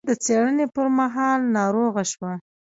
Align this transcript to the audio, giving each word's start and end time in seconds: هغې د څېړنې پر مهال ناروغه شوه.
هغې 0.03 0.07
د 0.09 0.19
څېړنې 0.23 0.65
پر 0.75 0.87
مهال 0.99 1.39
ناروغه 1.57 2.03
شوه. 2.11 2.31